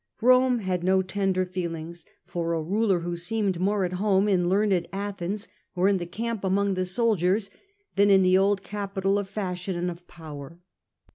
[0.19, 1.95] Rome had no tender feeling
[2.25, 6.43] for a ruler who seemed more at home in learned Athens, or in the camp
[6.43, 7.51] among the soldiers,
[7.95, 10.59] than in the old capital of fashion and of power.